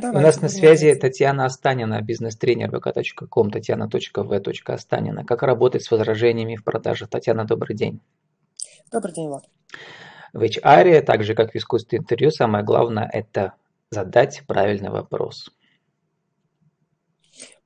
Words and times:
Давайте, 0.00 0.18
У 0.18 0.22
нас 0.22 0.40
на 0.40 0.48
связи 0.48 0.94
Татьяна 0.94 1.44
Останина, 1.44 2.00
бизнес-тренер 2.00 2.70
vk.com, 2.70 3.50
татьяна.в.останина. 3.50 5.24
Как 5.26 5.42
работать 5.42 5.82
с 5.84 5.90
возражениями 5.90 6.56
в 6.56 6.64
продажах? 6.64 7.10
Татьяна, 7.10 7.44
добрый 7.44 7.76
день. 7.76 8.00
Добрый 8.90 9.12
день, 9.12 9.28
Влад. 9.28 9.44
В 10.32 10.40
HR, 10.40 11.02
так 11.02 11.22
же 11.22 11.34
как 11.34 11.52
в 11.52 11.56
искусстве 11.56 11.98
интервью, 11.98 12.30
самое 12.30 12.64
главное– 12.64 13.10
это 13.12 13.52
задать 13.90 14.42
правильный 14.46 14.88
вопрос. 14.88 15.50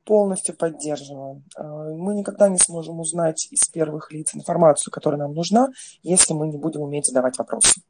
Полностью 0.05 0.57
поддерживаю. 0.57 1.43
Э, 1.57 1.63
мы 1.63 2.15
никогда 2.15 2.49
не 2.49 2.59
сможем 2.59 2.99
узнать 2.99 3.47
из 3.53 3.69
первых 3.69 4.11
лиц 4.13 4.35
информацию, 4.35 4.93
которая 4.93 5.21
нам 5.21 5.35
нужна, 5.35 5.69
если 6.03 6.35
мы 6.35 6.49
не 6.49 6.59
будем 6.59 6.81
уметь 6.81 7.07
задавать 7.07 7.39
вопросы. 7.39 7.81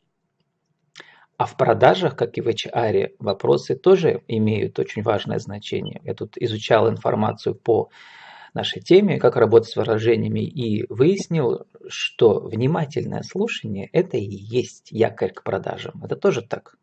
А 1.36 1.46
в 1.46 1.56
продажах, 1.56 2.16
как 2.16 2.38
и 2.38 2.40
в 2.40 2.48
HR, 2.48 3.16
вопросы 3.18 3.74
тоже 3.74 4.22
имеют 4.28 4.78
очень 4.78 5.02
важное 5.02 5.38
значение. 5.38 6.00
Я 6.04 6.14
тут 6.14 6.36
изучал 6.36 6.88
информацию 6.88 7.56
по 7.56 7.90
нашей 8.54 8.80
теме, 8.80 9.18
как 9.18 9.34
работать 9.36 9.70
с 9.70 9.76
выражениями, 9.76 10.40
и 10.40 10.86
выяснил, 10.88 11.66
что 11.88 12.38
внимательное 12.38 13.22
слушание– 13.22 13.88
это 13.92 14.16
и 14.16 14.24
есть 14.24 14.92
якорь 14.92 15.32
к 15.32 15.42
продажам. 15.42 16.00
Это 16.04 16.14
тоже 16.14 16.42
так? 16.42 16.76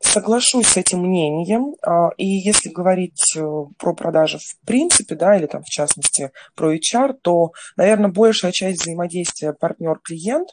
Соглашусь 0.00 0.68
с 0.68 0.76
этим 0.78 1.00
мнением. 1.00 1.74
А, 1.82 2.10
и 2.16 2.26
если 2.26 2.70
говорить 2.70 3.36
э, 3.36 3.42
про 3.78 3.94
продажи 3.94 4.38
в 4.38 4.66
принципе, 4.66 5.16
да, 5.16 5.36
или 5.36 5.46
там 5.46 5.62
в 5.62 5.68
частности 5.68 6.30
про 6.54 6.74
HR, 6.74 7.14
то, 7.20 7.52
наверное, 7.76 8.10
большая 8.10 8.52
часть 8.52 8.82
взаимодействия 8.82 9.52
партнер-клиент 9.52 10.50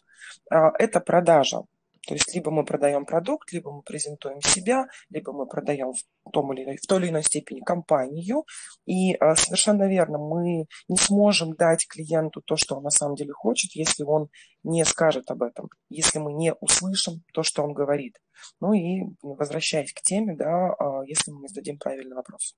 а,– 0.49 0.71
это 0.79 0.99
продажа. 0.99 1.63
То 2.07 2.15
есть 2.15 2.33
либо 2.33 2.49
мы 2.49 2.65
продаем 2.65 3.05
продукт, 3.05 3.51
либо 3.51 3.71
мы 3.71 3.83
презентуем 3.83 4.41
себя, 4.41 4.87
либо 5.09 5.33
мы 5.33 5.45
продаем 5.45 5.93
в, 5.93 6.31
том 6.31 6.51
или, 6.53 6.77
в 6.77 6.87
той 6.87 6.99
или 6.99 7.09
иной 7.09 7.23
степени 7.23 7.59
компанию. 7.61 8.43
И 8.85 9.13
а, 9.15 9.35
совершенно 9.35 9.87
верно, 9.87 10.17
мы 10.17 10.65
не 10.87 10.97
сможем 10.97 11.53
дать 11.53 11.87
клиенту 11.87 12.41
то, 12.41 12.55
что 12.55 12.75
он 12.77 12.83
на 12.83 12.89
самом 12.89 13.15
деле 13.15 13.33
хочет, 13.33 13.71
если 13.75 14.03
он 14.03 14.29
не 14.63 14.83
скажет 14.85 15.29
об 15.29 15.43
этом, 15.43 15.69
если 15.89 16.19
мы 16.19 16.33
не 16.33 16.53
услышим 16.55 17.23
то, 17.33 17.43
что 17.43 17.63
он 17.63 17.73
говорит. 17.73 18.17
Ну 18.59 18.73
и 18.73 19.03
возвращаясь 19.21 19.93
к 19.93 20.01
теме, 20.01 20.35
да, 20.35 20.73
а, 20.73 21.03
если 21.05 21.31
мы 21.31 21.41
не 21.41 21.47
зададим 21.47 21.77
правильный 21.77 22.15
вопрос. 22.15 22.55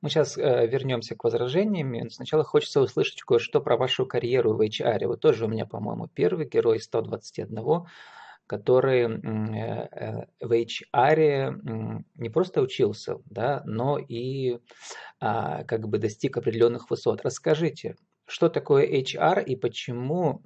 Мы 0.00 0.08
сейчас 0.08 0.38
э, 0.38 0.66
вернемся 0.66 1.14
к 1.14 1.24
возражениям. 1.24 2.10
Сначала 2.10 2.44
хочется 2.44 2.80
услышать 2.80 3.20
кое-что 3.22 3.60
про 3.60 3.76
вашу 3.76 4.06
карьеру 4.06 4.54
в 4.54 4.60
HR. 4.60 5.06
Вы 5.06 5.16
тоже 5.16 5.44
у 5.44 5.48
меня, 5.48 5.66
по-моему, 5.66 6.08
первый 6.08 6.48
герой 6.48 6.80
121, 6.80 7.86
который 8.46 9.02
э, 9.02 9.88
э, 9.90 10.26
в 10.40 10.52
HR 10.52 12.04
не 12.16 12.28
просто 12.30 12.62
учился, 12.62 13.18
да, 13.26 13.62
но 13.66 13.98
и 13.98 14.58
а, 15.20 15.64
как 15.64 15.88
бы 15.88 15.98
достиг 15.98 16.36
определенных 16.36 16.90
высот. 16.90 17.20
Расскажите, 17.22 17.96
что 18.26 18.48
такое 18.48 18.86
HR 18.86 19.44
и 19.44 19.56
почему 19.56 20.42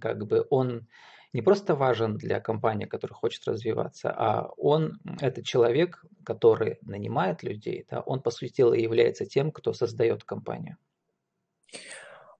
как 0.00 0.26
бы 0.26 0.46
он 0.50 0.86
не 1.34 1.42
просто 1.42 1.74
важен 1.74 2.16
для 2.16 2.40
компании, 2.40 2.86
которая 2.86 3.14
хочет 3.14 3.46
развиваться, 3.48 4.14
а 4.16 4.50
он– 4.56 5.00
это 5.20 5.42
человек, 5.42 6.04
который 6.24 6.78
нанимает 6.82 7.42
людей, 7.42 7.86
да, 7.90 8.00
он, 8.00 8.22
по 8.22 8.30
сути 8.30 8.54
дела, 8.54 8.74
является 8.74 9.26
тем, 9.26 9.50
кто 9.50 9.72
создает 9.72 10.22
компанию. 10.22 10.76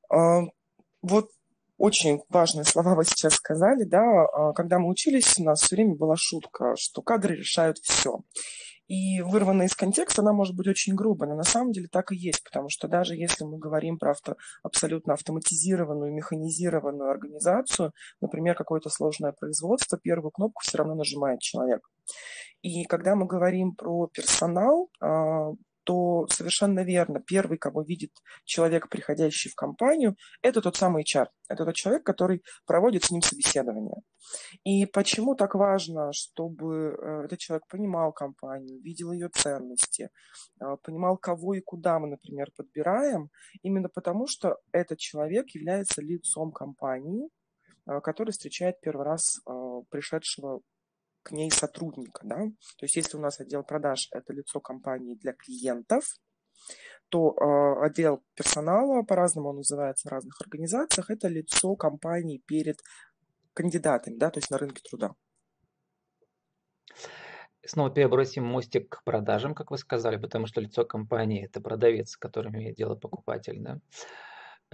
А, 0.08 0.42
вот 1.02 1.30
очень 1.76 2.22
важные 2.28 2.64
слова 2.64 2.94
вы 2.94 3.04
сейчас 3.04 3.34
сказали, 3.34 3.82
да, 3.82 4.26
а, 4.26 4.52
когда 4.52 4.78
мы 4.78 4.88
учились, 4.88 5.38
у 5.40 5.44
нас 5.44 5.62
все 5.62 5.74
время 5.74 5.96
была 5.96 6.14
шутка, 6.16 6.76
что 6.78 7.02
кадры 7.02 7.34
решают 7.34 7.78
все. 7.78 8.20
И 8.86 9.22
вырванная 9.22 9.66
из 9.66 9.74
контекста, 9.74 10.20
она 10.20 10.32
может 10.32 10.54
быть 10.54 10.66
очень 10.66 10.94
грубой, 10.94 11.28
но 11.28 11.36
на 11.36 11.42
самом 11.42 11.72
деле 11.72 11.88
так 11.90 12.12
и 12.12 12.16
есть, 12.16 12.44
потому 12.44 12.68
что 12.68 12.86
даже 12.86 13.14
если 13.14 13.44
мы 13.44 13.58
говорим 13.58 13.98
про 13.98 14.10
авто, 14.10 14.36
абсолютно 14.62 15.14
автоматизированную, 15.14 16.12
механизированную 16.12 17.10
организацию, 17.10 17.92
например, 18.20 18.54
какое-то 18.54 18.90
сложное 18.90 19.32
производство, 19.32 19.98
первую 19.98 20.30
кнопку 20.32 20.62
все 20.62 20.78
равно 20.78 20.94
нажимает 20.94 21.40
человек. 21.40 21.80
И 22.60 22.84
когда 22.84 23.14
мы 23.14 23.26
говорим 23.26 23.74
про 23.74 24.06
персонал, 24.08 24.88
а, 25.00 25.50
то 25.84 26.26
совершенно 26.28 26.80
верно, 26.80 27.20
первый, 27.20 27.58
кого 27.58 27.82
видит 27.82 28.10
человек, 28.44 28.88
приходящий 28.88 29.50
в 29.50 29.54
компанию, 29.54 30.16
это 30.42 30.60
тот 30.60 30.76
самый 30.76 31.04
HR. 31.04 31.26
Это 31.48 31.64
тот 31.64 31.74
человек, 31.74 32.04
который 32.04 32.42
проводит 32.66 33.04
с 33.04 33.10
ним 33.10 33.22
собеседование. 33.22 34.00
И 34.64 34.86
почему 34.86 35.34
так 35.34 35.54
важно, 35.54 36.10
чтобы 36.12 36.96
э, 36.96 37.24
этот 37.26 37.38
человек 37.38 37.66
понимал 37.68 38.12
компанию, 38.12 38.80
видел 38.80 39.12
ее 39.12 39.28
ценности, 39.28 40.08
э, 40.60 40.64
понимал, 40.82 41.18
кого 41.18 41.54
и 41.54 41.60
куда 41.60 41.98
мы, 41.98 42.08
например, 42.08 42.48
подбираем, 42.56 43.28
именно 43.62 43.88
потому 43.88 44.26
что 44.26 44.56
этот 44.72 44.98
человек 44.98 45.50
является 45.50 46.00
лицом 46.00 46.52
компании, 46.52 47.28
э, 47.86 48.00
который 48.00 48.30
встречает 48.30 48.80
первый 48.80 49.04
раз 49.04 49.40
пришедшего 49.90 50.60
к 51.24 51.32
ней 51.32 51.50
сотрудника. 51.50 52.20
Да? 52.24 52.36
То 52.36 52.84
есть 52.84 52.96
если 52.96 53.16
у 53.16 53.20
нас 53.20 53.40
отдел 53.40 53.64
продаж– 53.64 54.08
это 54.12 54.32
лицо 54.32 54.60
компании 54.60 55.16
для 55.16 55.32
клиентов, 55.32 56.04
то 57.08 57.34
э, 57.34 57.86
отдел 57.86 58.22
персонала, 58.34 59.02
по-разному 59.02 59.48
он 59.50 59.56
называется 59.56 60.08
в 60.08 60.12
разных 60.12 60.40
организациях, 60.40 61.10
это 61.10 61.28
лицо 61.28 61.74
компании 61.76 62.42
перед 62.46 62.80
кандидатами, 63.54 64.16
да, 64.16 64.30
то 64.30 64.38
есть 64.38 64.50
на 64.50 64.58
рынке 64.58 64.82
труда. 64.88 65.14
Снова 67.66 67.90
перебросим 67.90 68.44
мостик 68.44 68.90
к 68.90 69.04
продажам, 69.04 69.54
как 69.54 69.70
вы 69.70 69.78
сказали, 69.78 70.16
потому 70.16 70.46
что 70.46 70.60
лицо 70.60 70.84
компании– 70.84 71.44
это 71.46 71.60
продавец, 71.62 72.10
с 72.10 72.16
которым 72.16 72.56
имеет 72.56 72.76
дело 72.76 72.94
покупатель. 72.94 73.60
Да? 73.60 73.80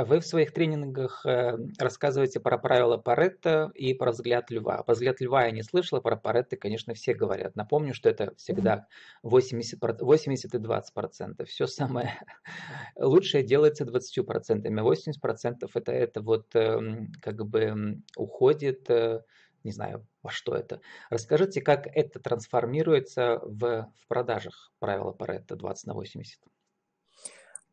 Вы 0.04 0.20
в 0.20 0.26
своих 0.26 0.52
тренингах 0.52 1.24
э, 1.26 1.56
рассказываете 1.78 2.40
про 2.40 2.58
правила 2.58 2.96
Паретта 2.96 3.70
и 3.74 3.92
про 3.94 4.12
взгляд 4.12 4.50
льва. 4.50 4.82
Про 4.82 4.94
взгляд 4.94 5.20
льва 5.20 5.44
я 5.44 5.50
не 5.50 5.62
слышала, 5.62 6.00
про 6.00 6.16
Паретта, 6.16 6.56
конечно, 6.56 6.94
все 6.94 7.14
говорят. 7.14 7.56
Напомню, 7.56 7.92
что 7.94 8.08
это 8.08 8.34
всегда 8.36 8.86
80, 9.22 9.78
80 10.00 10.54
и 10.54 10.58
20 10.58 10.94
процентов. 10.94 11.48
Все 11.48 11.66
самое 11.66 12.18
лучшее 12.96 13.42
делается 13.42 13.84
20 13.84 14.26
процентами. 14.26 14.80
80 14.80 15.20
процентов 15.20 15.76
это, 15.76 15.92
это 15.92 16.22
вот 16.22 16.54
эм, 16.54 17.12
как 17.20 17.44
бы 17.46 18.02
уходит, 18.16 18.88
э, 18.90 19.22
не 19.64 19.72
знаю, 19.72 20.06
во 20.22 20.30
что 20.30 20.54
это. 20.54 20.80
Расскажите, 21.10 21.60
как 21.60 21.86
это 21.86 22.20
трансформируется 22.20 23.40
в, 23.42 23.92
в 23.94 24.08
продажах 24.08 24.72
правила 24.78 25.12
Паретта 25.12 25.56
20 25.56 25.86
на 25.86 25.94
80. 25.94 26.40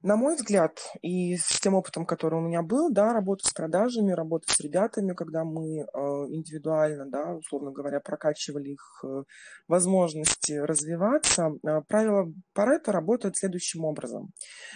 На 0.03 0.15
мой 0.15 0.35
взгляд, 0.35 0.79
и 1.01 1.35
с 1.37 1.59
тем 1.59 1.73
опытом, 1.73 2.05
который 2.05 2.35
у 2.35 2.43
меня 2.43 2.61
был, 2.61 2.91
да, 2.91 3.13
работа 3.13 3.47
с 3.47 3.51
продажами, 3.51 4.11
работа 4.11 4.53
с 4.53 4.59
ребятами, 4.59 5.13
когда 5.13 5.43
мы 5.43 5.79
э, 5.79 5.85
индивидуально, 6.29 7.09
да, 7.09 7.33
условно 7.33 7.71
говоря, 7.71 7.99
прокачивали 7.99 8.73
их 8.73 9.03
э, 9.03 9.23
возможности 9.67 10.53
развиваться, 10.53 11.49
э, 11.67 11.81
правило 11.87 12.31
Паретта 12.53 12.91
работает 12.91 13.37
следующим 13.37 13.85
образом. 13.85 14.33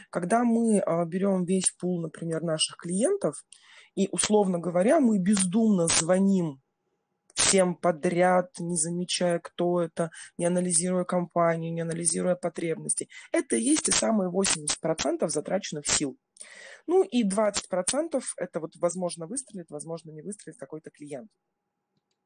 Когда 0.10 0.44
мы 0.44 0.78
э, 0.78 1.06
берем 1.06 1.46
весь 1.46 1.72
пул, 1.80 2.02
например, 2.02 2.42
наших 2.42 2.78
клиентов, 2.78 3.36
и, 3.94 4.10
условно 4.12 4.58
говоря, 4.58 5.00
мы 5.00 5.20
бездумно 5.20 5.86
звоним 5.86 6.62
всем 7.36 7.76
подряд, 7.76 8.52
не 8.60 8.76
замечая, 8.76 9.40
кто 9.40 9.82
это, 9.82 10.12
не 10.38 10.46
анализируя 10.46 11.04
компанию, 11.04 11.74
не 11.74 11.82
анализируя 11.82 12.36
потребности. 12.36 13.08
Это 13.32 13.56
и 13.56 13.62
есть 13.62 13.88
и 13.90 13.92
самые 13.92 14.30
80% 14.30 15.28
затраченных 15.28 15.88
сил. 15.88 16.18
Ну 16.88 17.04
и 17.04 17.28
20% 17.28 18.22
это 18.38 18.60
вот 18.60 18.72
возможно 18.78 19.28
выстрелит, 19.28 19.70
возможно 19.70 20.12
не 20.12 20.22
выстрелит 20.22 20.58
какой-то 20.58 20.90
клиент. 20.90 21.30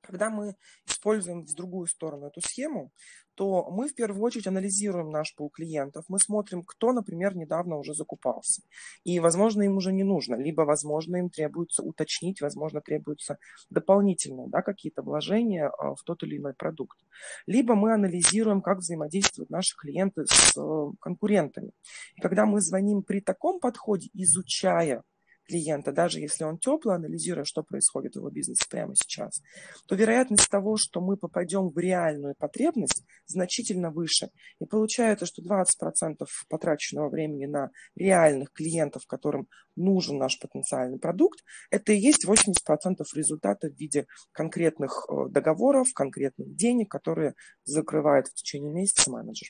Когда 0.06 0.30
мы 0.30 0.56
используем 0.88 1.46
в 1.46 1.54
другую 1.56 1.88
сторону 1.88 2.28
эту 2.28 2.42
схему, 2.42 2.92
то 3.36 3.70
мы 3.70 3.90
в 3.90 3.96
первую 3.96 4.22
очередь 4.22 4.48
анализируем 4.48 5.10
наш 5.10 5.36
пул 5.36 5.50
клиентов, 5.50 6.06
мы 6.08 6.20
смотрим, 6.20 6.64
кто, 6.64 6.94
например, 6.94 7.36
недавно 7.36 7.78
уже 7.78 7.94
закупался. 7.94 8.62
И, 9.04 9.20
возможно, 9.20 9.64
им 9.64 9.76
уже 9.76 9.92
не 9.92 10.04
нужно, 10.04 10.36
либо, 10.36 10.62
возможно, 10.62 11.18
им 11.18 11.30
требуется 11.30 11.84
уточнить, 11.84 12.42
возможно, 12.42 12.82
требуются 12.82 13.38
дополнительные 13.70 14.48
да, 14.48 14.62
какие-то 14.62 15.02
вложения 15.02 15.68
а, 15.68 15.96
в 15.96 16.04
тот 16.04 16.24
или 16.24 16.38
иной 16.38 16.54
продукт. 16.54 16.98
Либо 17.46 17.76
мы 17.76 17.94
анализируем, 17.94 18.62
как 18.62 18.78
взаимодействуют 18.80 19.50
наши 19.50 19.76
клиенты 19.76 20.26
с 20.28 20.54
э, 20.58 20.92
конкурентами. 21.00 21.72
И 22.16 22.22
когда 22.22 22.46
мы 22.46 22.62
звоним 22.62 23.04
при 23.04 23.20
таком 23.20 23.60
подходе, 23.60 24.10
изучая 24.14 25.04
клиента, 25.46 25.92
даже 25.92 26.20
если 26.20 26.44
он 26.44 26.58
теплый, 26.58 26.96
анализируя, 26.96 27.46
что 27.46 27.64
происходит 27.64 28.14
в 28.14 28.18
его 28.18 28.30
бизнесе 28.30 28.66
прямо 28.70 28.94
сейчас, 28.96 29.42
то 29.88 29.96
вероятность 29.96 30.50
того, 30.50 30.78
что 30.78 31.02
мы 31.02 31.18
попадем 31.18 31.70
в 31.70 31.78
реальную 31.78 32.36
потребность, 32.38 33.04
значительно 33.26 33.92
выше. 33.92 34.30
И 34.60 34.66
получается, 34.66 35.26
что 35.26 35.42
20% 35.42 36.26
потраченного 36.50 37.10
времени 37.10 37.46
на 37.46 37.70
реальных 37.96 38.52
клиентов, 38.52 39.04
которым 39.08 39.48
нужен 39.76 40.18
наш 40.18 40.40
потенциальный 40.40 41.00
продукт, 41.00 41.40
это 41.70 41.94
и 41.94 42.00
есть 42.00 42.26
80% 42.26 43.04
результата 43.14 43.70
в 43.70 43.76
виде 43.76 44.08
конкретных 44.32 45.06
э, 45.10 45.30
договоров, 45.30 45.94
конкретных 45.94 46.56
денег, 46.56 46.90
которые 46.90 47.36
закрывает 47.64 48.28
в 48.28 48.34
течение 48.34 48.72
месяца 48.72 49.12
менеджер. 49.12 49.50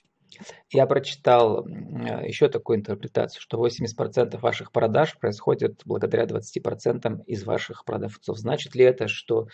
Я 0.71 0.85
прочитал 0.87 1.65
еще 1.65 2.49
такую 2.49 2.79
интерпретацию, 2.79 3.41
что 3.41 3.65
80% 3.65 4.37
ваших 4.39 4.71
продаж 4.71 5.17
происходит 5.17 5.81
благодаря 5.85 6.25
20% 6.25 7.23
из 7.25 7.43
ваших 7.43 7.85
продавцов. 7.85 8.37
Значит 8.37 8.75
ли 8.75 8.83
это, 8.85 9.07
что 9.07 9.47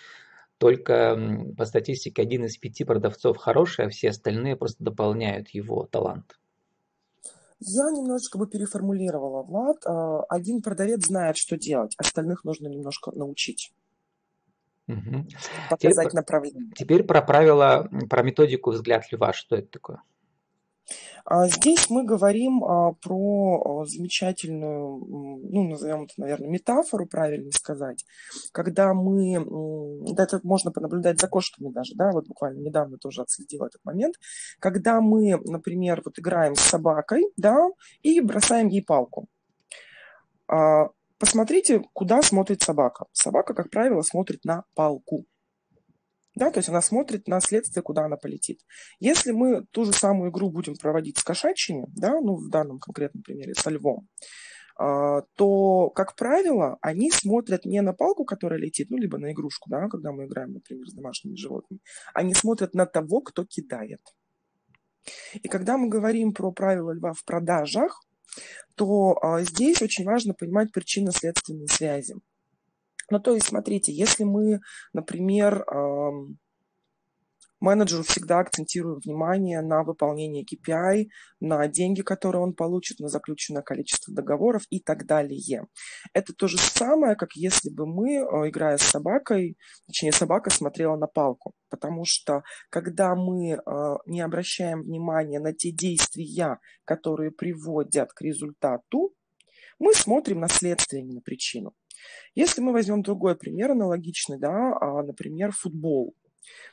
только 0.57 1.17
по 1.57 1.65
статистике 1.65 2.21
один 2.21 2.45
из 2.45 2.57
пяти 2.57 2.83
продавцов 2.83 3.37
хороший, 3.37 3.85
а 3.85 3.89
все 3.89 4.09
остальные 4.09 4.55
просто 4.55 4.83
дополняют 4.83 5.49
его 5.49 5.87
талант? 5.89 6.37
Я 7.63 7.91
немножечко 7.91 8.39
бы 8.39 8.47
переформулировала, 8.47 9.43
Влад. 9.43 9.77
А, 9.85 10.23
один 10.23 10.61
продавец 10.61 11.05
знает, 11.05 11.37
что 11.37 11.57
делать, 11.57 11.95
остальных 11.97 12.43
нужно 12.43 12.67
немножко 12.67 13.11
научить. 13.11 13.71
Угу. 14.87 15.27
Показать 15.69 16.07
теперь, 16.07 16.13
направление. 16.13 16.71
Теперь 16.75 17.03
про 17.03 17.21
правила, 17.21 17.89
про 18.09 18.23
методику 18.23 18.71
взгляд 18.71 19.11
льва. 19.11 19.31
Что 19.33 19.55
это 19.55 19.67
такое? 19.67 20.01
А 21.25 21.47
здесь 21.47 21.89
мы 21.89 22.03
говорим 22.03 22.63
а, 22.63 22.93
про 22.93 23.81
а, 23.81 23.85
замечательную, 23.85 24.97
ну, 25.49 25.67
назовем 25.67 26.03
это, 26.03 26.13
наверное, 26.17 26.49
метафору, 26.49 27.05
правильно 27.05 27.51
сказать, 27.51 28.05
когда 28.51 28.93
мы, 28.93 29.45
да, 30.13 30.23
это 30.23 30.39
можно 30.43 30.71
понаблюдать 30.71 31.19
за 31.19 31.27
кошками 31.27 31.69
даже, 31.71 31.95
да, 31.95 32.11
вот 32.11 32.27
буквально 32.27 32.59
недавно 32.59 32.97
тоже 32.97 33.21
отследила 33.21 33.67
этот 33.67 33.83
момент, 33.83 34.15
когда 34.59 35.01
мы, 35.01 35.37
например, 35.45 36.01
вот 36.03 36.19
играем 36.19 36.55
с 36.55 36.61
собакой, 36.61 37.25
да, 37.37 37.67
и 38.01 38.19
бросаем 38.21 38.67
ей 38.67 38.83
палку. 38.83 39.27
Посмотрите, 41.21 41.83
куда 41.93 42.23
смотрит 42.23 42.63
собака. 42.63 43.05
Собака, 43.11 43.53
как 43.53 43.69
правило, 43.69 44.01
смотрит 44.01 44.43
на 44.43 44.63
палку. 44.73 45.25
Да, 46.35 46.49
то 46.49 46.59
есть 46.59 46.69
она 46.69 46.81
смотрит 46.81 47.27
на 47.27 47.41
следствие, 47.41 47.83
куда 47.83 48.05
она 48.05 48.15
полетит. 48.15 48.61
Если 48.99 49.31
мы 49.31 49.65
ту 49.71 49.83
же 49.83 49.91
самую 49.91 50.31
игру 50.31 50.49
будем 50.49 50.75
проводить 50.75 51.17
с 51.17 51.23
кошачьими, 51.23 51.85
да, 51.95 52.19
ну 52.21 52.35
в 52.35 52.49
данном 52.49 52.79
конкретном 52.79 53.21
примере 53.21 53.53
со 53.53 53.69
львом, 53.69 54.07
а, 54.77 55.21
то, 55.35 55.89
как 55.89 56.15
правило, 56.15 56.77
они 56.81 57.11
смотрят 57.11 57.65
не 57.65 57.81
на 57.81 57.93
палку, 57.93 58.23
которая 58.23 58.59
летит, 58.59 58.89
ну, 58.89 58.97
либо 58.97 59.17
на 59.17 59.31
игрушку, 59.31 59.69
да, 59.69 59.87
когда 59.89 60.11
мы 60.11 60.25
играем, 60.25 60.53
например, 60.53 60.87
с 60.87 60.93
домашними 60.93 61.35
животными, 61.35 61.81
они 62.13 62.33
смотрят 62.33 62.73
на 62.73 62.85
того, 62.85 63.21
кто 63.21 63.45
кидает. 63.45 64.01
И 65.33 65.47
когда 65.47 65.77
мы 65.77 65.89
говорим 65.89 66.33
про 66.33 66.51
правила 66.51 66.91
льва 66.91 67.13
в 67.13 67.23
продажах, 67.25 68.01
то 68.75 69.17
а, 69.21 69.41
здесь 69.41 69.81
очень 69.81 70.05
важно 70.05 70.33
понимать 70.33 70.71
причинно-следственные 70.71 71.67
связи. 71.67 72.15
Ну, 73.11 73.19
то 73.19 73.33
есть, 73.33 73.47
смотрите, 73.47 73.91
если 73.91 74.23
мы, 74.23 74.61
например, 74.93 75.65
менеджеру 77.61 78.03
всегда 78.03 78.39
акцентируем 78.39 78.99
внимание 78.99 79.61
на 79.61 79.83
выполнение 79.83 80.43
KPI, 80.43 81.07
на 81.39 81.67
деньги, 81.67 82.01
которые 82.01 82.41
он 82.41 82.53
получит, 82.53 82.99
на 82.99 83.07
заключенное 83.07 83.61
количество 83.61 84.13
договоров 84.13 84.63
и 84.69 84.79
так 84.79 85.05
далее. 85.05 85.67
Это 86.13 86.33
то 86.33 86.47
же 86.47 86.57
самое, 86.57 87.15
как 87.15 87.33
если 87.35 87.69
бы 87.69 87.85
мы, 87.85 88.15
э, 88.15 88.49
играя 88.49 88.77
с 88.77 88.81
собакой, 88.81 89.57
точнее, 89.87 90.11
собака 90.11 90.49
смотрела 90.49 90.97
на 90.97 91.07
палку. 91.07 91.53
Потому 91.69 92.03
что 92.05 92.43
когда 92.69 93.15
мы 93.15 93.51
э, 93.51 93.59
не 94.07 94.21
обращаем 94.21 94.81
внимания 94.81 95.39
на 95.39 95.53
те 95.53 95.71
действия, 95.71 96.59
которые 96.83 97.31
приводят 97.31 98.11
к 98.13 98.21
результату, 98.21 99.13
мы 99.79 99.93
смотрим 99.93 100.39
на 100.39 100.47
следствие, 100.47 101.03
не 101.03 101.13
на 101.13 101.21
причину. 101.21 101.73
Если 102.35 102.61
мы 102.61 102.71
возьмем 102.71 103.01
другой 103.01 103.35
пример, 103.35 103.71
аналогичный, 103.71 104.39
да, 104.39 104.77
а, 104.79 105.03
например, 105.03 105.51
футбол. 105.51 106.15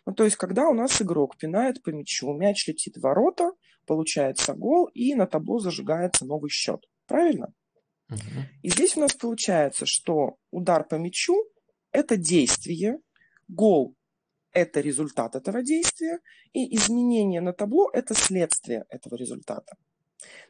Ну, 0.06 0.14
то 0.14 0.24
есть, 0.24 0.36
когда 0.36 0.68
у 0.68 0.74
нас 0.74 1.02
игрок 1.02 1.36
пинает 1.36 1.82
по 1.82 1.90
мячу, 1.90 2.32
мяч 2.32 2.66
летит 2.66 2.96
в 2.96 3.00
ворота, 3.00 3.52
получается 3.86 4.54
гол, 4.54 4.86
и 4.94 5.14
на 5.14 5.26
табло 5.26 5.58
зажигается 5.58 6.24
новый 6.24 6.50
счет. 6.50 6.80
Правильно? 7.06 7.52
Угу. 8.10 8.18
И 8.62 8.70
здесь 8.70 8.96
у 8.96 9.00
нас 9.00 9.12
получается, 9.14 9.84
что 9.86 10.36
удар 10.50 10.86
по 10.86 10.96
мячу– 10.96 11.34
это 11.92 12.16
действие, 12.16 12.98
гол– 13.48 13.94
это 14.52 14.80
результат 14.80 15.36
этого 15.36 15.62
действия, 15.62 16.20
и 16.52 16.74
изменение 16.76 17.40
на 17.40 17.52
табло– 17.52 17.90
это 17.92 18.14
следствие 18.14 18.84
этого 18.88 19.16
результата. 19.16 19.76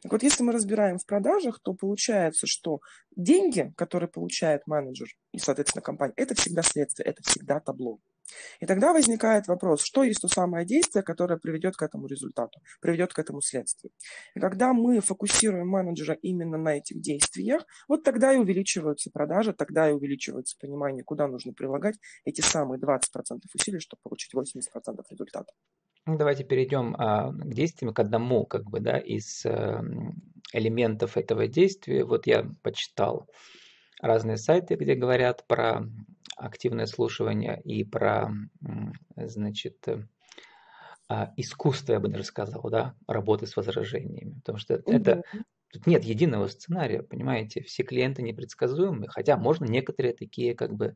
Так 0.01 0.11
вот, 0.11 0.23
если 0.23 0.43
мы 0.43 0.51
разбираем 0.51 0.97
в 0.97 1.05
продажах, 1.05 1.59
то 1.61 1.73
получается, 1.73 2.47
что 2.47 2.79
деньги, 3.15 3.73
которые 3.77 4.09
получает 4.09 4.65
менеджер 4.67 5.09
и, 5.31 5.39
соответственно, 5.39 5.81
компания, 5.81 6.13
это 6.15 6.35
всегда 6.35 6.61
следствие, 6.63 7.07
это 7.07 7.21
всегда 7.23 7.59
табло. 7.59 7.99
И 8.59 8.65
тогда 8.65 8.93
возникает 8.93 9.47
вопрос, 9.47 9.81
что 9.81 10.03
есть 10.03 10.21
то 10.21 10.27
самое 10.27 10.65
действие, 10.65 11.03
которое 11.03 11.37
приведет 11.37 11.75
к 11.75 11.81
этому 11.81 12.07
результату, 12.07 12.59
приведет 12.81 13.13
к 13.13 13.19
этому 13.19 13.41
следствию. 13.41 13.91
И 14.35 14.39
когда 14.39 14.73
мы 14.73 15.01
фокусируем 15.01 15.67
менеджера 15.67 16.15
именно 16.21 16.57
на 16.57 16.77
этих 16.77 17.01
действиях, 17.01 17.65
вот 17.87 18.03
тогда 18.03 18.33
и 18.33 18.37
увеличиваются 18.37 19.09
продажи, 19.11 19.53
тогда 19.53 19.89
и 19.89 19.93
увеличивается 19.93 20.57
понимание, 20.59 21.03
куда 21.03 21.27
нужно 21.27 21.53
прилагать 21.53 21.95
эти 22.25 22.41
самые 22.41 22.79
20% 22.79 22.99
усилий, 23.53 23.79
чтобы 23.79 24.01
получить 24.03 24.33
80% 24.33 25.03
результата. 25.09 25.51
Ну, 26.05 26.17
давайте 26.17 26.43
перейдем 26.43 26.95
а, 26.97 27.31
к 27.31 27.53
действиям, 27.53 27.93
к 27.93 27.99
одному 27.99 28.45
как 28.45 28.69
бы, 28.69 28.79
да, 28.79 28.97
из 28.97 29.45
а, 29.45 29.83
элементов 30.53 31.17
этого 31.17 31.47
действия. 31.47 32.03
Вот 32.03 32.25
я 32.25 32.49
почитал 32.63 33.27
разные 34.01 34.37
сайты, 34.37 34.75
где 34.75 34.95
говорят 34.95 35.45
про 35.47 35.83
активное 36.35 36.85
слушание 36.85 37.61
и 37.63 37.83
про, 37.83 38.31
значит, 39.15 39.85
а, 41.09 41.33
искусство, 41.37 41.93
я 41.93 41.99
бы 41.99 42.07
даже 42.07 42.23
сказал, 42.23 42.63
да, 42.69 42.95
работы 43.07 43.45
с 43.45 43.55
возражениями. 43.55 44.35
Потому 44.39 44.57
что 44.57 44.75
mm-hmm. 44.75 44.95
это 44.95 45.23
Тут 45.71 45.85
нет 45.85 46.03
единого 46.03 46.47
сценария, 46.47 47.03
понимаете, 47.03 47.61
все 47.61 47.83
клиенты 47.83 48.23
непредсказуемы, 48.23 49.07
хотя 49.07 49.37
можно 49.37 49.65
некоторые 49.65 50.15
такие 50.15 50.55
как 50.55 50.73
бы 50.73 50.95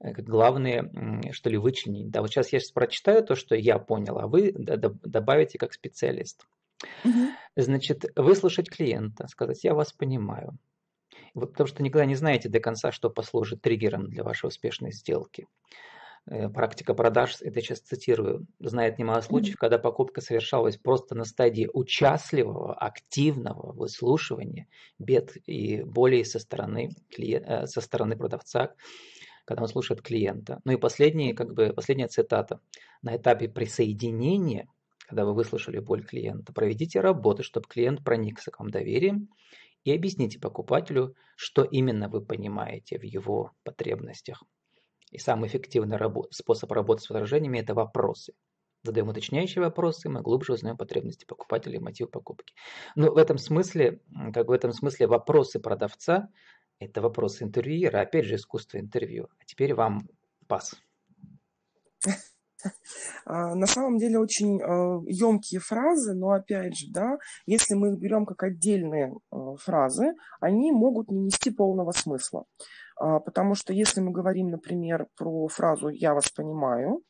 главные, 0.00 1.30
что 1.32 1.50
ли, 1.50 1.56
вычленить. 1.56 2.10
Да, 2.10 2.20
вот 2.20 2.30
сейчас 2.30 2.52
я 2.52 2.60
сейчас 2.60 2.72
прочитаю 2.72 3.24
то, 3.24 3.34
что 3.34 3.54
я 3.54 3.78
понял, 3.78 4.18
а 4.18 4.26
вы 4.26 4.52
добавите 4.52 5.58
как 5.58 5.72
специалист. 5.72 6.46
Угу. 7.04 7.28
Значит, 7.56 8.04
выслушать 8.16 8.70
клиента, 8.70 9.26
сказать, 9.28 9.64
я 9.64 9.74
вас 9.74 9.92
понимаю. 9.92 10.58
Вот, 11.34 11.52
потому 11.52 11.66
что 11.66 11.82
никогда 11.82 12.06
не 12.06 12.14
знаете 12.14 12.48
до 12.48 12.60
конца, 12.60 12.92
что 12.92 13.10
послужит 13.10 13.60
триггером 13.60 14.08
для 14.08 14.22
вашей 14.22 14.46
успешной 14.46 14.92
сделки. 14.92 15.46
Э, 16.26 16.48
практика 16.48 16.94
продаж, 16.94 17.36
это 17.40 17.60
сейчас 17.60 17.80
цитирую, 17.80 18.46
знает 18.58 18.98
немало 18.98 19.20
случаев, 19.20 19.56
когда 19.56 19.78
покупка 19.78 20.20
совершалась 20.20 20.76
просто 20.76 21.14
на 21.14 21.24
стадии 21.24 21.68
участливого, 21.72 22.74
активного 22.74 23.72
выслушивания 23.72 24.66
бед 24.98 25.36
и 25.46 25.82
болей 25.82 26.24
со 26.24 26.38
стороны, 26.38 26.90
клиента, 27.10 27.64
э, 27.64 27.66
со 27.66 27.80
стороны 27.80 28.16
продавца, 28.16 28.74
когда 29.44 29.62
он 29.62 29.68
слушает 29.68 30.02
клиента. 30.02 30.60
Ну 30.64 30.72
и 30.72 30.76
последний, 30.76 31.34
как 31.34 31.52
бы, 31.52 31.72
последняя 31.72 32.08
цитата. 32.08 32.60
На 33.02 33.16
этапе 33.16 33.48
присоединения, 33.48 34.68
когда 35.06 35.24
вы 35.24 35.34
выслушали 35.34 35.78
боль 35.78 36.04
клиента, 36.04 36.52
проведите 36.52 37.00
работу, 37.00 37.42
чтобы 37.42 37.68
клиент 37.68 38.02
проникся 38.04 38.50
к 38.50 38.58
вам 38.60 38.70
доверием 38.70 39.28
и 39.84 39.94
объясните 39.94 40.38
покупателю, 40.38 41.14
что 41.36 41.62
именно 41.62 42.08
вы 42.08 42.22
понимаете 42.22 42.98
в 42.98 43.02
его 43.02 43.52
потребностях. 43.64 44.42
И 45.10 45.18
самый 45.18 45.48
эффективный 45.48 45.96
рабо- 45.96 46.26
способ 46.30 46.72
работы 46.72 47.02
с 47.02 47.10
возражениями– 47.10 47.58
это 47.60 47.74
вопросы. 47.74 48.32
Задаем 48.82 49.08
уточняющие 49.08 49.62
вопросы, 49.62 50.10
мы 50.10 50.20
глубже 50.20 50.52
узнаем 50.52 50.76
потребности 50.76 51.24
покупателя 51.24 51.76
и 51.76 51.80
мотив 51.80 52.10
покупки. 52.10 52.54
Но 52.96 53.12
в 53.12 53.16
этом 53.16 53.38
смысле, 53.38 54.00
как 54.34 54.48
в 54.48 54.50
этом 54.50 54.72
смысле 54.72 55.06
вопросы 55.06 55.58
продавца 55.58 56.28
это 56.78 57.00
вопрос 57.00 57.42
интервьюера, 57.42 58.00
опять 58.00 58.24
же, 58.24 58.36
искусство 58.36 58.78
интервью. 58.78 59.28
А 59.38 59.44
теперь 59.44 59.74
вам 59.74 60.08
пас. 60.46 60.74
А, 63.26 63.54
на 63.54 63.66
самом 63.66 63.98
деле 63.98 64.18
очень 64.18 64.58
емкие 65.06 65.58
а, 65.58 65.62
фразы, 65.62 66.14
но 66.14 66.30
опять 66.30 66.74
же, 66.78 66.86
да, 66.90 67.18
если 67.44 67.74
мы 67.74 67.92
их 67.92 67.98
берем 67.98 68.24
как 68.24 68.42
отдельные 68.42 69.14
а, 69.30 69.56
фразы, 69.56 70.14
они 70.40 70.72
могут 70.72 71.10
не 71.10 71.20
нести 71.20 71.50
полного 71.50 71.92
смысла. 71.92 72.44
Потому 72.96 73.54
что 73.54 73.74
если 73.74 74.00
мы 74.00 74.12
говорим, 74.12 74.50
например, 74.50 75.08
про 75.16 75.48
фразу 75.48 75.88
«я 75.88 76.14
вас 76.14 76.30
понимаю», 76.30 77.02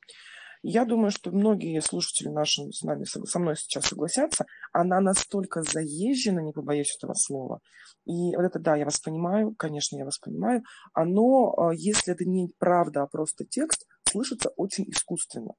Я 0.66 0.86
думаю, 0.86 1.10
что 1.10 1.30
многие 1.30 1.78
слушатели 1.82 2.28
наши 2.28 2.62
с 2.72 2.80
нами, 2.80 3.04
со 3.04 3.38
мной 3.38 3.54
сейчас 3.54 3.84
согласятся, 3.84 4.46
она 4.72 4.98
настолько 5.02 5.62
заезжена, 5.62 6.40
не 6.40 6.52
побоюсь 6.52 6.96
этого 6.96 7.12
слова. 7.12 7.60
И 8.06 8.34
вот 8.34 8.46
это, 8.46 8.58
да, 8.58 8.74
я 8.74 8.86
вас 8.86 8.98
понимаю, 8.98 9.54
конечно, 9.58 9.98
я 9.98 10.06
вас 10.06 10.18
понимаю. 10.18 10.62
Оно, 10.94 11.52
а, 11.54 11.74
если 11.74 12.14
это 12.14 12.24
не 12.24 12.48
правда, 12.58 13.02
а 13.02 13.06
просто 13.06 13.44
текст, 13.44 13.86
слышится 14.08 14.48
очень 14.56 14.90
искусственно. 14.90 15.52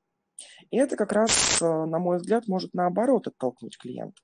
И 0.71 0.77
это 0.77 0.95
как 0.95 1.11
раз, 1.11 1.61
а, 1.61 1.85
на 1.85 1.99
мой 1.99 2.17
взгляд, 2.17 2.47
может 2.47 2.73
наоборот 2.73 3.27
оттолкнуть 3.27 3.77
клиента 3.77 4.23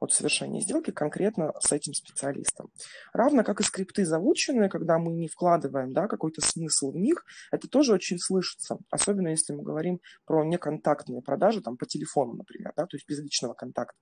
от 0.00 0.12
совершения 0.12 0.60
сделки 0.60 0.90
конкретно 0.90 1.52
с 1.60 1.72
этим 1.72 1.94
специалистом. 1.94 2.70
Равно 3.12 3.44
как 3.44 3.60
и 3.60 3.64
скрипты 3.64 4.04
заученные, 4.04 4.68
когда 4.68 4.98
мы 4.98 5.12
не 5.12 5.28
вкладываем 5.28 5.92
да, 5.92 6.06
какой-то 6.06 6.40
смысл 6.42 6.92
в 6.92 6.96
них, 6.96 7.24
это 7.50 7.68
тоже 7.68 7.94
очень 7.94 8.18
слышится, 8.18 8.78
особенно 8.90 9.28
если 9.28 9.52
мы 9.52 9.62
говорим 9.62 10.00
про 10.24 10.44
неконтактные 10.44 11.22
продажи 11.22 11.60
там, 11.60 11.76
по 11.76 11.86
телефону, 11.86 12.34
например, 12.34 12.72
да, 12.76 12.86
то 12.86 12.96
есть 12.96 13.08
без 13.08 13.18
личного 13.20 13.54
контакта. 13.54 13.98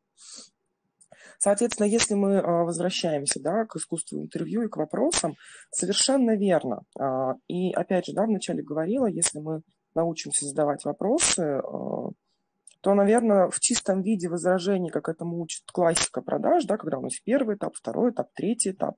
Соответственно, 1.38 1.86
если 1.86 2.14
мы 2.14 2.38
а, 2.38 2.64
возвращаемся 2.64 3.40
да, 3.40 3.64
к 3.66 3.76
искусству 3.76 4.20
интервью 4.20 4.62
и 4.62 4.68
к 4.68 4.76
вопросам, 4.76 5.36
совершенно 5.70 6.36
верно. 6.36 6.82
А, 6.98 7.34
и 7.48 7.72
опять 7.72 8.06
же, 8.06 8.12
да, 8.12 8.24
вначале 8.24 8.62
говорила, 8.62 9.06
если 9.06 9.40
мы 9.40 9.62
научимся 9.94 10.46
задавать 10.46 10.84
вопросы, 10.84 11.60
а, 11.62 12.10
то, 12.85 12.93
наверное, 12.93 13.49
в 13.49 13.61
чистом 13.61 14.03
виде 14.03 14.29
возражений, 14.29 14.91
как 14.91 15.09
этому 15.09 15.41
учит 15.41 15.62
классика 15.73 16.21
продаж, 16.21 16.67
да, 16.67 16.76
когда 16.76 16.99
у 16.99 17.00
нас 17.00 17.14
первый 17.25 17.57
этап, 17.57 17.75
второй 17.75 18.11
этап, 18.11 18.29
третий 18.35 18.73
этап, 18.73 18.97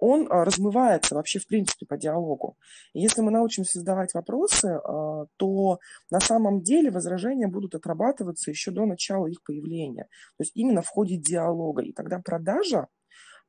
он 0.00 0.26
а, 0.28 0.44
размывается 0.44 1.14
вообще 1.14 1.38
в 1.38 1.46
принципе 1.46 1.86
по 1.86 1.96
диалогу. 1.96 2.56
И 2.94 3.00
если 3.00 3.20
мы 3.20 3.30
научимся 3.30 3.78
задавать 3.78 4.12
вопросы, 4.12 4.66
а, 4.66 5.26
то 5.36 5.78
на 6.10 6.18
самом 6.18 6.62
деле 6.62 6.90
возражения 6.90 7.46
будут 7.46 7.76
отрабатываться 7.76 8.50
еще 8.50 8.72
до 8.72 8.86
начала 8.86 9.28
их 9.28 9.40
появления. 9.44 10.08
То 10.36 10.42
есть 10.42 10.56
именно 10.56 10.82
в 10.82 10.88
ходе 10.88 11.16
диалога. 11.16 11.82
И 11.82 11.92
тогда 11.92 12.18
продажа 12.18 12.88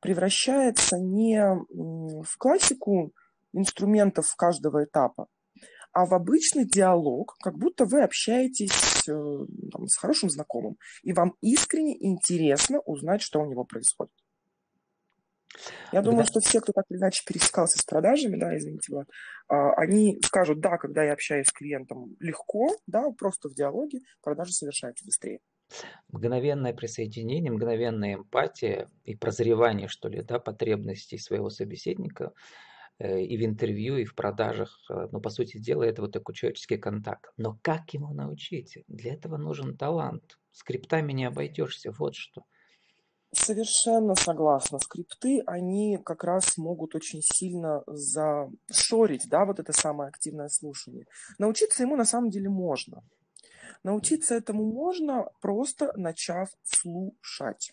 превращается 0.00 1.00
не 1.00 1.42
в 1.68 2.38
классику 2.38 3.10
инструментов 3.52 4.32
каждого 4.36 4.84
этапа, 4.84 5.26
а 5.92 6.06
в 6.06 6.14
обычный 6.14 6.64
диалог, 6.64 7.36
как 7.42 7.56
будто 7.58 7.84
вы 7.84 8.02
общаетесь 8.02 9.08
э, 9.08 9.46
там, 9.72 9.88
с 9.88 9.96
хорошим 9.96 10.30
знакомым, 10.30 10.76
и 11.02 11.12
вам 11.12 11.34
искренне 11.40 11.96
интересно 12.06 12.80
узнать, 12.80 13.22
что 13.22 13.40
у 13.40 13.46
него 13.46 13.64
происходит. 13.64 14.12
Я 15.92 16.02
думаю, 16.02 16.22
да. 16.22 16.26
что 16.26 16.40
все, 16.40 16.60
кто 16.60 16.72
так 16.72 16.84
или 16.90 16.98
иначе 16.98 17.24
пересекался 17.26 17.78
с 17.78 17.82
продажами, 17.82 18.36
да, 18.36 18.56
извините, 18.56 18.92
Влад, 18.92 19.08
а, 19.48 19.72
они 19.74 20.20
скажут, 20.24 20.60
да, 20.60 20.78
когда 20.78 21.02
я 21.02 21.12
общаюсь 21.12 21.48
с 21.48 21.52
клиентом 21.52 22.16
легко, 22.20 22.70
да, 22.86 23.10
просто 23.10 23.48
в 23.48 23.54
диалоге, 23.54 24.00
продажи 24.22 24.52
совершаются 24.52 25.04
быстрее. 25.04 25.40
Мгновенное 26.08 26.72
присоединение, 26.72 27.50
мгновенная 27.50 28.14
эмпатия 28.14 28.90
и 29.04 29.16
прозревание, 29.16 29.88
что 29.88 30.08
ли, 30.08 30.22
да, 30.22 30.38
потребностей 30.38 31.18
своего 31.18 31.50
собеседника– 31.50 32.32
и 33.00 33.36
в 33.38 33.44
интервью, 33.44 33.96
и 33.96 34.04
в 34.04 34.14
продажах. 34.14 34.78
Э, 34.90 35.08
но, 35.10 35.20
по 35.20 35.30
сути 35.30 35.58
дела, 35.58 35.84
это 35.84 36.02
вот 36.02 36.12
такой 36.12 36.34
человеческий 36.34 36.76
контакт. 36.76 37.32
Но 37.36 37.58
как 37.62 37.94
ему 37.94 38.12
научить? 38.12 38.78
Для 38.88 39.14
этого 39.14 39.36
нужен 39.38 39.76
талант. 39.76 40.38
Скриптами 40.52 41.12
не 41.12 41.24
обойдешься, 41.24 41.92
вот 41.92 42.14
что. 42.14 42.44
Совершенно 43.32 44.16
согласна. 44.16 44.78
Скрипты, 44.80 45.40
они 45.46 45.98
как 46.04 46.24
раз 46.24 46.58
могут 46.58 46.94
очень 46.96 47.22
сильно 47.22 47.82
зашорить, 47.86 49.28
да, 49.28 49.44
вот 49.44 49.60
это 49.60 49.72
самое 49.72 50.08
активное 50.08 50.48
слушание. 50.48 51.06
Научиться 51.38 51.82
ему 51.82 51.96
на 51.96 52.04
самом 52.04 52.30
деле 52.30 52.48
можно. 52.48 53.02
Научиться 53.84 54.34
этому 54.34 54.64
можно, 54.64 55.30
просто 55.40 55.92
начав 55.96 56.48
слушать. 56.64 57.72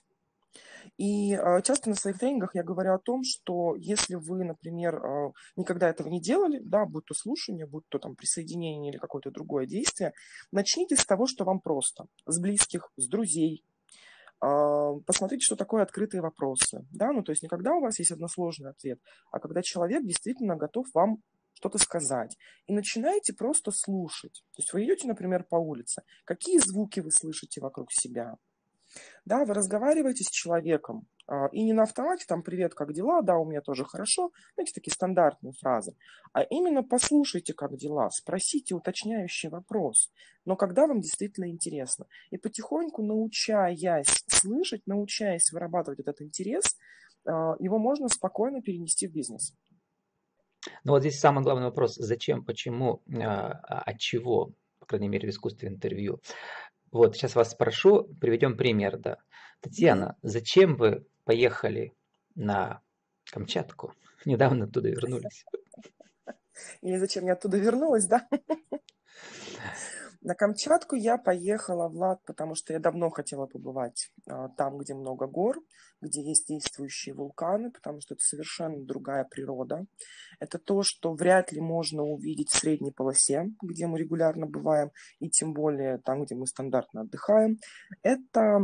И 0.98 1.34
а, 1.36 1.62
часто 1.62 1.90
на 1.90 1.96
своих 1.96 2.18
тренингах 2.18 2.56
я 2.56 2.64
говорю 2.64 2.94
о 2.94 3.00
том, 3.00 3.22
что 3.24 3.76
если 3.76 4.16
вы, 4.16 4.44
например, 4.44 4.96
а, 4.96 5.32
никогда 5.56 5.90
этого 5.90 6.08
не 6.08 6.22
делали, 6.22 6.60
да, 6.60 6.86
будь 6.86 7.06
то 7.06 7.14
слушание, 7.14 7.68
будь 7.68 7.88
то 7.90 8.00
там 8.00 8.16
присоединение 8.16 8.92
или 8.92 8.98
какое-то 8.98 9.32
другое 9.32 9.66
действие, 9.66 10.14
начните 10.52 10.96
с 10.96 11.06
того, 11.06 11.28
что 11.28 11.46
вам 11.46 11.60
просто. 11.60 12.06
С 12.26 12.40
близких, 12.40 12.90
с 12.98 13.08
друзей, 13.08 13.64
а, 14.40 14.94
посмотрите, 15.06 15.44
что 15.44 15.56
такое 15.56 15.84
открытые 15.84 16.22
вопросы. 16.22 16.86
Да? 16.92 17.12
Ну, 17.12 17.24
то 17.24 17.32
есть 17.32 17.44
не 17.44 17.50
когда 17.50 17.74
у 17.74 17.82
вас 17.82 18.00
есть 18.00 18.12
односложный 18.12 18.72
ответ, 18.72 19.00
а 19.32 19.40
когда 19.40 19.62
человек 19.62 20.04
действительно 20.04 20.56
готов 20.56 20.88
вам 20.94 21.18
что-то 21.54 21.80
сказать. 21.80 22.38
И 22.68 22.74
начинаете 22.74 23.34
просто 23.34 23.72
слушать. 23.72 24.44
То 24.56 24.62
есть 24.62 24.74
вы 24.74 24.86
идете, 24.86 25.08
например, 25.08 25.44
по 25.44 25.56
улице. 25.56 26.04
Какие 26.24 26.60
звуки 26.60 27.00
вы 27.00 27.12
слышите 27.12 27.62
вокруг 27.62 27.92
себя? 27.92 28.36
Да, 29.26 29.46
вы 29.46 29.54
разговариваете 29.54 30.24
с 30.24 30.30
человеком, 30.30 31.08
а, 31.28 31.48
и 31.52 31.64
не 31.64 31.74
на 31.74 31.84
автомате, 31.84 32.26
там, 32.28 32.42
привет, 32.42 32.74
как 32.74 32.94
дела, 32.94 33.22
да, 33.22 33.38
у 33.38 33.46
меня 33.46 33.62
тоже 33.62 33.84
хорошо, 33.84 34.32
знаете, 34.56 34.74
такие 34.74 34.94
стандартные 34.94 35.54
фразы, 35.54 35.96
а 36.32 36.44
именно 36.44 36.84
послушайте, 36.84 37.54
как 37.54 37.76
дела, 37.76 38.10
спросите 38.10 38.76
уточняющий 38.76 39.50
вопрос, 39.50 40.12
но 40.46 40.56
когда 40.56 40.88
вам 40.88 41.02
действительно 41.02 41.50
интересно. 41.50 42.06
И 42.32 42.38
потихоньку, 42.38 43.04
научаясь 43.04 44.24
слышать, 44.28 44.88
научаясь 44.88 45.52
вырабатывать 45.52 46.00
этот 46.00 46.22
интерес, 46.22 46.78
а, 47.26 47.56
его 47.60 47.78
можно 47.78 48.08
спокойно 48.08 48.62
перенести 48.62 49.08
в 49.08 49.12
бизнес. 49.12 49.54
Ну 50.84 50.94
вот 50.94 51.02
здесь 51.02 51.20
самый 51.20 51.44
главный 51.44 51.66
вопрос, 51.66 51.96
зачем, 51.96 52.44
почему, 52.44 53.02
а, 53.22 53.52
от 53.82 54.00
чего, 54.00 54.54
по 54.80 54.86
крайней 54.86 55.10
мере, 55.10 55.28
в 55.28 55.32
искусстве 55.32 55.70
интервью. 55.70 56.22
Вот, 56.92 57.16
сейчас 57.16 57.36
вас 57.36 57.52
спрошу, 57.52 58.04
приведем 58.22 58.56
пример, 58.56 58.98
да. 58.98 59.18
Татьяна, 59.62 60.18
зачем 60.22 60.76
вы 60.76 61.06
поехали 61.26 61.94
на 62.36 62.82
Камчатку? 63.32 63.94
Недавно 64.26 64.66
оттуда 64.66 64.90
вернулись. 64.90 65.46
Или 66.82 66.98
зачем 66.98 67.26
я 67.26 67.34
оттуда 67.34 67.58
вернулась, 67.58 68.08
да? 68.08 68.28
На 70.22 70.34
Камчатку 70.36 70.96
я 70.96 71.18
поехала, 71.18 71.88
Влад, 71.88 72.22
потому 72.26 72.56
что 72.56 72.74
я 72.74 72.80
давно 72.80 73.10
хотела 73.10 73.46
побывать 73.46 74.12
а, 74.28 74.50
там, 74.50 74.78
где 74.78 74.94
много 74.94 75.28
гор, 75.28 75.58
где 76.02 76.22
есть 76.22 76.48
действующие 76.48 77.16
вулканы, 77.16 77.72
потому 77.72 78.02
что 78.02 78.14
это 78.14 78.24
совершенно 78.24 78.84
другая 78.86 79.26
природа. 79.26 79.86
Это 80.40 80.60
то, 80.60 80.82
что 80.84 81.14
вряд 81.14 81.52
ли 81.52 81.62
можно 81.62 82.04
увидеть 82.04 82.50
в 82.50 82.58
средней 82.58 82.92
полосе, 82.92 83.52
где 83.62 83.88
мы 83.88 84.00
регулярно 84.00 84.46
бываем, 84.46 84.92
и 85.20 85.30
тем 85.30 85.54
более 85.54 85.98
там, 86.00 86.24
где 86.24 86.36
мы 86.36 86.46
стандартно 86.48 87.02
отдыхаем. 87.02 87.58
Это 88.04 88.60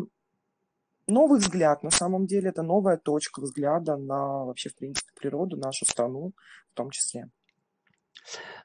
новый 1.08 1.40
взгляд, 1.40 1.84
на 1.84 1.92
самом 1.92 2.26
деле, 2.26 2.50
это 2.50 2.64
новая 2.64 2.98
точка 2.98 3.42
взгляда 3.42 3.98
на 3.98 4.46
вообще, 4.46 4.70
в 4.70 4.76
принципе, 4.76 5.12
природу, 5.16 5.58
нашу 5.58 5.86
страну 5.86 6.34
в 6.72 6.76
том 6.76 6.90
числе. 6.90 7.30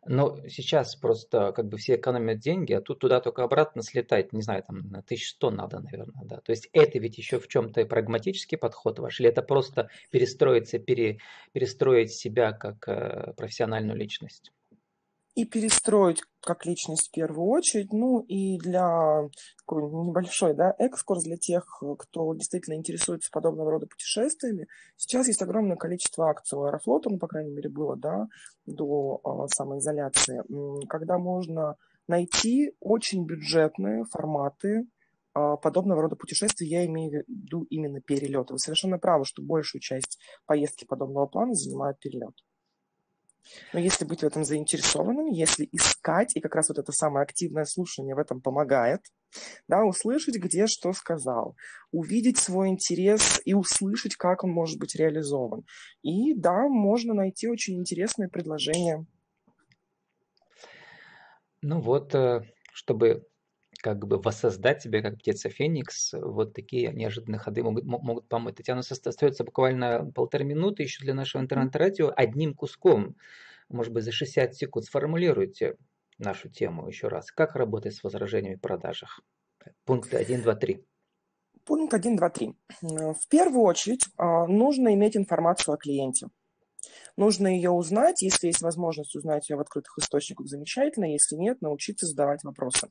Но 0.06 0.38
сейчас 0.48 0.96
просто 0.96 1.52
как 1.52 1.68
бы 1.68 1.76
все 1.76 1.96
экономят 1.96 2.38
деньги, 2.38 2.72
а 2.72 2.80
тут 2.80 3.00
туда 3.00 3.20
только 3.20 3.44
обратно 3.44 3.82
слетать, 3.82 4.32
не 4.32 4.42
знаю, 4.42 4.62
там 4.62 4.88
на 4.90 5.00
1100 5.00 5.50
надо, 5.50 5.80
наверное, 5.80 6.24
да. 6.24 6.40
То 6.40 6.52
есть 6.52 6.68
это 6.72 6.98
ведь 6.98 7.18
еще 7.18 7.38
в 7.38 7.48
чем-то 7.48 7.84
прагматический 7.86 8.58
подход 8.58 8.98
ваш, 8.98 9.20
или 9.20 9.28
это 9.28 9.42
просто 9.42 9.90
перестроиться, 10.10 10.78
пере, 10.78 11.18
перестроить 11.52 12.12
себя 12.12 12.52
как 12.52 12.88
э, 12.88 13.34
профессиональную 13.36 13.98
личность? 13.98 14.52
И 15.38 15.44
перестроить 15.44 16.24
как 16.40 16.66
личность 16.66 17.08
в 17.08 17.10
первую 17.12 17.46
очередь, 17.46 17.92
ну 17.92 18.18
и 18.22 18.58
для 18.58 19.28
такой 19.60 19.84
небольшой 19.84 20.52
да, 20.52 20.74
экскурс 20.80 21.22
для 21.22 21.36
тех, 21.36 21.64
кто 21.96 22.34
действительно 22.34 22.74
интересуется 22.74 23.30
подобного 23.30 23.70
рода 23.70 23.86
путешествиями. 23.86 24.66
Сейчас 24.96 25.28
есть 25.28 25.40
огромное 25.40 25.76
количество 25.76 26.28
акций 26.28 26.58
у 26.58 26.64
Аэрофлота, 26.64 27.10
ну, 27.10 27.18
по 27.18 27.28
крайней 27.28 27.52
мере, 27.52 27.70
было, 27.70 27.96
да, 27.96 28.26
до 28.66 29.20
а, 29.22 29.46
самоизоляции, 29.46 30.42
когда 30.88 31.18
можно 31.18 31.76
найти 32.08 32.72
очень 32.80 33.24
бюджетные 33.24 34.06
форматы 34.10 34.88
а, 35.34 35.56
подобного 35.56 36.02
рода 36.02 36.16
путешествий, 36.16 36.66
я 36.66 36.84
имею 36.86 37.10
в 37.10 37.28
виду 37.28 37.62
именно 37.70 38.00
перелеты. 38.00 38.54
Вы 38.54 38.58
совершенно 38.58 38.98
правы, 38.98 39.24
что 39.24 39.40
большую 39.40 39.80
часть 39.80 40.18
поездки 40.46 40.84
подобного 40.84 41.26
плана 41.26 41.54
занимает 41.54 42.00
перелет. 42.00 42.34
Но 43.72 43.80
если 43.80 44.04
быть 44.04 44.20
в 44.20 44.26
этом 44.26 44.44
заинтересованным, 44.44 45.26
если 45.26 45.68
искать, 45.72 46.36
и 46.36 46.40
как 46.40 46.54
раз 46.54 46.68
вот 46.68 46.78
это 46.78 46.92
самое 46.92 47.24
активное 47.24 47.64
слушание 47.64 48.14
в 48.14 48.18
этом 48.18 48.40
помогает, 48.40 49.00
да, 49.68 49.84
услышать, 49.84 50.36
где 50.36 50.66
что 50.66 50.92
сказал, 50.92 51.56
увидеть 51.90 52.38
свой 52.38 52.68
интерес 52.68 53.40
и 53.44 53.54
услышать, 53.54 54.16
как 54.16 54.44
он 54.44 54.50
может 54.50 54.78
быть 54.78 54.96
реализован. 54.96 55.64
И 56.02 56.34
да, 56.34 56.68
можно 56.68 57.14
найти 57.14 57.48
очень 57.48 57.78
интересные 57.78 58.28
предложения. 58.28 59.06
Ну 61.60 61.80
вот, 61.80 62.14
э, 62.14 62.42
чтобы 62.72 63.27
как 63.94 64.06
бы 64.06 64.18
воссоздать 64.18 64.82
себя 64.82 65.02
как 65.02 65.18
птица 65.18 65.48
Феникс, 65.48 66.12
вот 66.12 66.54
такие 66.54 66.92
неожиданные 66.92 67.38
ходы 67.38 67.62
могут, 67.62 67.84
могут 67.84 68.28
помочь. 68.28 68.54
Татьяна, 68.56 68.80
остается 68.80 69.44
буквально 69.44 70.10
полторы 70.14 70.44
минуты 70.44 70.82
еще 70.82 71.04
для 71.04 71.14
нашего 71.14 71.42
интернет-радио. 71.42 72.12
Одним 72.14 72.54
куском, 72.54 73.16
может 73.68 73.92
быть, 73.92 74.04
за 74.04 74.12
60 74.12 74.54
секунд 74.54 74.86
сформулируйте, 74.86 75.76
нашу 76.18 76.48
тему 76.48 76.88
еще 76.88 77.08
раз. 77.08 77.30
Как 77.30 77.54
работать 77.56 77.94
с 77.94 78.02
возражениями 78.02 78.56
в 78.56 78.60
продажах? 78.60 79.20
Пункты 79.84 80.16
1, 80.16 80.42
2, 80.42 80.54
3. 80.54 80.84
Пункт 81.64 81.94
1, 81.94 82.16
2, 82.16 82.30
3. 82.30 82.54
В 82.80 83.28
первую 83.28 83.62
очередь 83.62 84.06
а, 84.16 84.46
нужно 84.46 84.94
иметь 84.94 85.16
информацию 85.16 85.74
о 85.74 85.76
клиенте. 85.76 86.28
Нужно 87.16 87.48
ее 87.48 87.70
узнать. 87.70 88.22
Если 88.22 88.48
есть 88.48 88.60
возможность 88.62 89.14
узнать 89.16 89.48
ее 89.50 89.56
в 89.56 89.60
открытых 89.60 89.98
источниках, 89.98 90.46
замечательно. 90.46 91.04
Если 91.04 91.36
нет, 91.36 91.60
научиться 91.60 92.06
задавать 92.06 92.44
вопросы. 92.44 92.88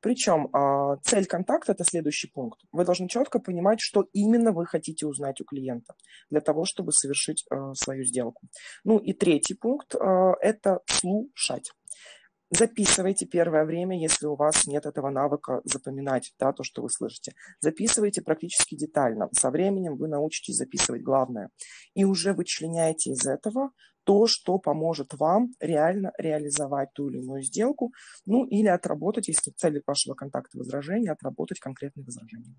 Причем 0.00 0.48
а, 0.52 0.96
цель 1.02 1.26
контакта– 1.26 1.72
это 1.72 1.84
следующий 1.84 2.28
пункт. 2.28 2.60
Вы 2.72 2.84
должны 2.84 3.08
четко 3.08 3.38
понимать, 3.38 3.80
что 3.80 4.06
именно 4.12 4.52
вы 4.52 4.66
хотите 4.66 5.06
узнать 5.06 5.40
у 5.40 5.44
клиента 5.44 5.94
для 6.30 6.40
того, 6.40 6.64
чтобы 6.64 6.92
совершить 6.92 7.44
а, 7.50 7.74
свою 7.74 8.04
сделку. 8.04 8.42
Ну 8.84 8.98
и 8.98 9.12
третий 9.12 9.54
пункт– 9.54 9.94
это 10.40 10.80
слушать. 10.86 11.70
Записывайте 12.50 13.26
первое 13.26 13.64
время, 13.64 13.98
если 13.98 14.26
у 14.26 14.36
вас 14.36 14.66
нет 14.66 14.86
этого 14.86 15.10
навыка 15.10 15.62
запоминать 15.64 16.32
да, 16.38 16.52
то, 16.52 16.62
что 16.62 16.82
вы 16.82 16.90
слышите. 16.90 17.32
Записывайте 17.60 18.22
практически 18.22 18.76
детально. 18.76 19.28
Со 19.32 19.50
временем 19.50 19.96
вы 19.96 20.06
научитесь 20.06 20.56
записывать 20.56 21.02
главное. 21.02 21.50
И 21.94 22.04
уже 22.04 22.34
вычленяете 22.34 23.10
из 23.10 23.26
этого 23.26 23.70
то, 24.04 24.28
что 24.28 24.58
поможет 24.58 25.14
вам 25.14 25.50
реально 25.58 26.12
реализовать 26.16 26.92
ту 26.92 27.08
или 27.08 27.18
иную 27.18 27.42
сделку, 27.42 27.92
ну 28.24 28.44
или 28.44 28.68
отработать, 28.68 29.26
если 29.26 29.50
цель 29.50 29.82
вашего 29.84 30.14
контакта 30.14 30.56
возражения, 30.58 31.10
отработать 31.10 31.58
конкретные 31.58 32.04
возражения. 32.04 32.54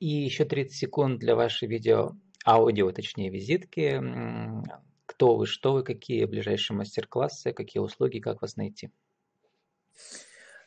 И 0.00 0.08
еще 0.08 0.44
30 0.44 0.76
секунд 0.76 1.20
для 1.20 1.36
вашей 1.36 1.68
видео, 1.68 2.16
аудио, 2.44 2.90
точнее, 2.90 3.30
визитки 3.30 4.00
кто 5.12 5.36
вы, 5.36 5.46
что 5.46 5.74
вы, 5.74 5.82
какие 5.82 6.24
ближайшие 6.24 6.76
мастер-классы, 6.76 7.52
какие 7.52 7.82
услуги, 7.82 8.18
как 8.18 8.40
вас 8.40 8.56
найти? 8.56 8.90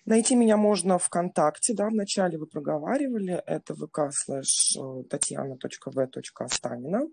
Найти 0.06 0.36
меня 0.36 0.56
можно 0.56 1.00
ВКонтакте, 1.00 1.74
да, 1.74 1.90
вначале 1.90 2.38
вы 2.38 2.46
проговаривали, 2.46 3.42
это 3.48 3.74
vk 3.74 4.10
slash 4.12 4.78
э, 4.78 5.04
татьяна.в.станина. 5.10 7.00
А, 7.00 7.08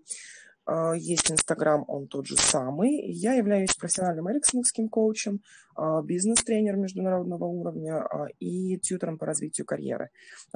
есть 0.95 1.31
Инстаграм, 1.31 1.83
он 1.87 2.07
тот 2.07 2.27
же 2.27 2.35
самый. 2.37 3.11
Я 3.11 3.33
являюсь 3.33 3.75
профессиональным 3.75 4.31
эриксоновским 4.31 4.89
коучем, 4.89 5.41
а, 5.75 6.01
бизнес-тренером 6.01 6.81
международного 6.81 7.45
уровня 7.45 7.97
а, 7.97 8.27
и 8.39 8.77
тьютером 8.77 9.17
по 9.17 9.25
развитию 9.25 9.65
карьеры. 9.65 10.09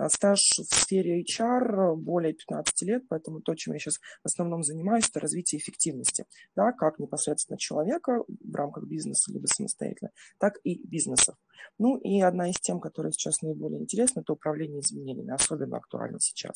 Стаж 0.10 0.60
в 0.60 0.76
сфере 0.76 1.24
HR 1.24 1.96
более 1.96 2.34
15 2.34 2.82
лет, 2.84 3.04
поэтому 3.10 3.42
то, 3.42 3.56
чем 3.56 3.74
я 3.74 3.80
сейчас 3.80 3.98
в 3.98 4.26
основном 4.26 4.64
занимаюсь, 4.64 5.10
это 5.10 5.20
развитие 5.20 5.60
эффективности. 5.60 6.26
Да, 6.56 6.72
как 6.72 7.00
непосредственно 7.00 7.58
человека 7.58 8.24
в 8.28 8.56
рамках 8.56 8.86
бизнеса, 8.86 9.32
либо 9.32 9.48
самостоятельно, 9.48 10.12
так 10.40 10.54
и 10.64 10.80
бизнесов. 10.88 11.36
Ну 11.78 11.98
и 11.98 12.22
одна 12.22 12.50
из 12.50 12.60
тем, 12.60 12.80
которая 12.80 13.12
сейчас 13.12 13.42
наиболее 13.42 13.82
интересна, 13.82 14.22
это 14.22 14.34
управление 14.34 14.82
изменениями, 14.82 15.34
особенно 15.34 15.78
актуально 15.78 16.20
сейчас. 16.20 16.56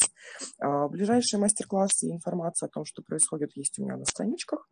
Ближайшие 0.60 1.40
мастер-классы 1.40 2.08
и 2.08 2.12
информация 2.12 2.68
о 2.68 2.70
том, 2.70 2.86
что 2.86 3.02
происходит, 3.02 3.56
есть 3.56 3.78
у 3.80 3.84
меня 3.84 3.98
на 3.98 4.06
страничках. 4.06 4.68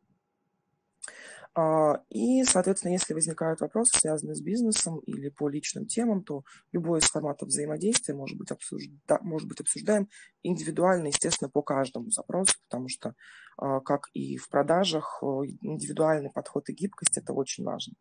А, 1.56 2.02
и, 2.10 2.44
соответственно, 2.44 2.94
если 2.94 3.14
возникают 3.14 3.60
вопросы, 3.60 4.00
связанные 4.00 4.36
с 4.36 4.42
бизнесом 4.42 5.00
или 5.00 5.30
по 5.30 5.50
личным 5.50 5.88
темам, 5.88 6.24
то 6.24 6.44
любой 6.72 7.00
из 7.00 7.06
форматов 7.06 7.50
взаимодействия 7.50 8.14
может 8.14 8.38
быть, 8.38 8.52
обсужда... 8.52 9.20
может 9.22 9.48
быть 9.48 9.60
обсуждаем 9.60 10.08
индивидуально, 10.44 11.08
естественно, 11.08 11.50
по 11.50 11.62
каждому 11.62 12.12
запросу, 12.12 12.54
потому 12.70 12.88
что, 12.88 13.16
а, 13.58 13.80
как 13.80 14.10
и 14.14 14.38
в 14.38 14.48
продажах, 14.48 15.24
индивидуальный 15.24 16.32
подход 16.32 16.70
и 16.70 16.74
гибкость– 16.74 17.18
это 17.18 17.34
очень 17.34 17.64
важно. 17.64 17.96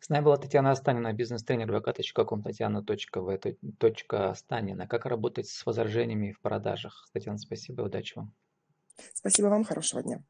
С 0.00 0.08
нами 0.08 0.24
была 0.24 0.38
Татьяна 0.38 0.70
Останина, 0.70 1.12
бизнес-тренер 1.12 1.70
vk.com, 1.70 2.42
татьяна.в.станина. 2.42 4.88
Как 4.88 5.04
работать 5.04 5.46
с 5.46 5.66
возражениями 5.66 6.32
в 6.32 6.40
продажах? 6.40 7.06
Татьяна, 7.12 7.36
спасибо 7.36 7.82
удачи 7.82 8.14
вам. 8.16 8.32
Спасибо 9.12 9.48
вам, 9.48 9.64
хорошего 9.64 10.02
дня. 10.02 10.22